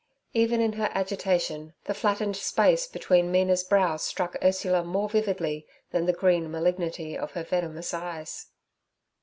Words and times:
Even 0.33 0.61
in 0.61 0.73
her 0.73 0.89
agitation 0.95 1.75
the 1.83 1.93
flattened 1.93 2.35
space 2.35 2.87
between 2.87 3.31
Mina's 3.31 3.63
brows 3.63 4.01
struck 4.01 4.35
Ursula 4.43 4.83
more 4.83 5.07
vividly 5.07 5.67
than 5.91 6.07
the 6.07 6.11
green 6.11 6.49
malignity 6.49 7.15
of 7.15 7.33
her 7.33 7.43
venomous 7.43 7.93
eyes. 7.93 8.47